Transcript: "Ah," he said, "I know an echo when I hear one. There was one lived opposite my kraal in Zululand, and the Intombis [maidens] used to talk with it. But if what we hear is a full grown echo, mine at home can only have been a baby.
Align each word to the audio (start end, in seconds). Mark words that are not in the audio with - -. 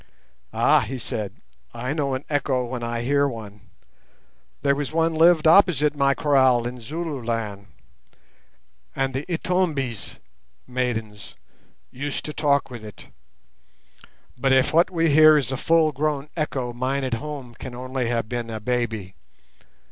"Ah," 0.51 0.79
he 0.79 0.97
said, 0.97 1.31
"I 1.75 1.93
know 1.93 2.15
an 2.15 2.25
echo 2.27 2.65
when 2.65 2.81
I 2.81 3.03
hear 3.03 3.27
one. 3.27 3.69
There 4.63 4.73
was 4.73 4.91
one 4.91 5.13
lived 5.13 5.45
opposite 5.45 5.95
my 5.95 6.15
kraal 6.15 6.65
in 6.65 6.81
Zululand, 6.81 7.67
and 8.95 9.13
the 9.13 9.27
Intombis 9.27 10.17
[maidens] 10.65 11.35
used 11.91 12.25
to 12.25 12.33
talk 12.33 12.71
with 12.71 12.83
it. 12.83 13.09
But 14.35 14.51
if 14.51 14.73
what 14.73 14.89
we 14.89 15.11
hear 15.11 15.37
is 15.37 15.51
a 15.51 15.55
full 15.55 15.91
grown 15.91 16.29
echo, 16.35 16.73
mine 16.73 17.03
at 17.03 17.13
home 17.21 17.53
can 17.53 17.75
only 17.75 18.07
have 18.07 18.27
been 18.27 18.49
a 18.49 18.59
baby. 18.59 19.13